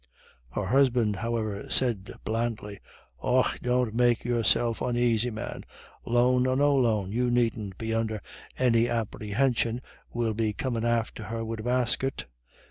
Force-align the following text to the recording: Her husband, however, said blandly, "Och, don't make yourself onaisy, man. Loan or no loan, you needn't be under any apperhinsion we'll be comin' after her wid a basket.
Her 0.53 0.65
husband, 0.65 1.17
however, 1.17 1.69
said 1.69 2.11
blandly, 2.25 2.79
"Och, 3.19 3.59
don't 3.61 3.93
make 3.93 4.25
yourself 4.25 4.81
onaisy, 4.81 5.29
man. 5.29 5.63
Loan 6.07 6.47
or 6.47 6.55
no 6.55 6.75
loan, 6.75 7.11
you 7.11 7.29
needn't 7.29 7.77
be 7.77 7.93
under 7.93 8.19
any 8.57 8.85
apperhinsion 8.85 9.79
we'll 10.11 10.33
be 10.33 10.53
comin' 10.53 10.85
after 10.85 11.25
her 11.25 11.45
wid 11.45 11.59
a 11.59 11.63
basket. 11.63 12.25